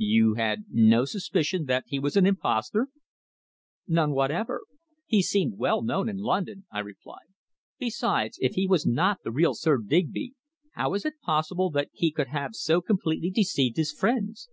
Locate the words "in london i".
6.08-6.78